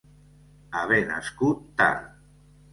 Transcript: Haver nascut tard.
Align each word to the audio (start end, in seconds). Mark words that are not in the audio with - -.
Haver 0.79 0.99
nascut 1.13 1.63
tard. 1.83 2.11